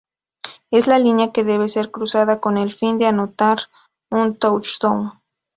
Es 0.71 0.87
la 0.87 0.97
línea 0.97 1.31
que 1.31 1.43
debe 1.43 1.69
ser 1.69 1.91
cruzada 1.91 2.39
con 2.41 2.57
el 2.57 2.73
fin 2.73 2.97
de 2.97 3.05
anotar 3.05 3.59
un 4.09 4.35
touchdown. 4.35 5.11